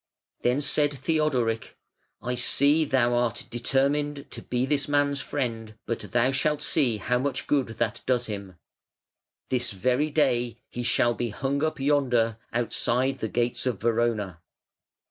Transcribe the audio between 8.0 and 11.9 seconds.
does him. This very day he shall be hung up